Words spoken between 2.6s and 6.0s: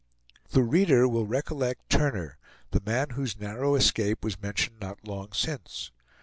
the man whose narrow escape was mentioned not long since.